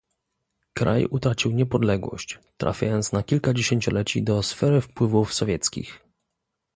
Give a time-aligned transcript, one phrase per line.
[0.73, 6.05] Kraj utracił niepodległość, trafiając na kilka dziesięcioleci do sfery wpływów sowieckich